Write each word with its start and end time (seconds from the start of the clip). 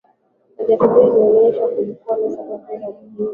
majaribio 0.57 1.03
yalionyesha 1.03 1.67
kulikuwa 1.67 2.17
na 2.17 2.29
sababu 2.31 2.79
za 2.81 2.87
muhimu 2.89 3.29